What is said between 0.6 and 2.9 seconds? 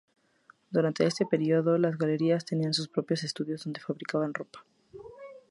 Durante este período, las Galerías tenían sus